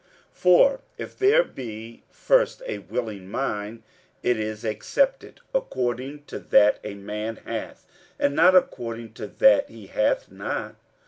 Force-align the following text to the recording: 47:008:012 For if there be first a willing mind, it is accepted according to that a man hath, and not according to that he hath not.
47:008:012 0.01 0.09
For 0.39 0.79
if 0.97 1.17
there 1.19 1.43
be 1.43 2.01
first 2.09 2.63
a 2.65 2.79
willing 2.79 3.29
mind, 3.29 3.83
it 4.23 4.39
is 4.39 4.65
accepted 4.65 5.41
according 5.53 6.23
to 6.25 6.39
that 6.39 6.79
a 6.83 6.95
man 6.95 7.35
hath, 7.45 7.85
and 8.17 8.33
not 8.35 8.55
according 8.55 9.13
to 9.13 9.27
that 9.27 9.69
he 9.69 9.85
hath 9.85 10.31
not. 10.31 10.73